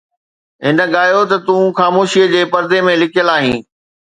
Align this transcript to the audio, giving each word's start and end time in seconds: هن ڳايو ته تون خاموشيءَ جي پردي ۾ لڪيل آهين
هن 0.65 0.77
ڳايو 0.93 1.21
ته 1.31 1.37
تون 1.45 1.63
خاموشيءَ 1.79 2.27
جي 2.33 2.41
پردي 2.53 2.79
۾ 2.91 2.97
لڪيل 3.03 3.27
آهين 3.37 3.59